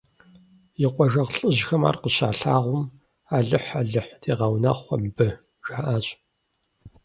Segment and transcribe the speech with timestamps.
[0.83, 2.83] И къуажэгъу лӀыжьхэм ар къыщалъагъум,
[3.37, 5.27] алыхь– алыхь дегъэунэхъу мыбы,
[5.65, 6.05] жаӀащ.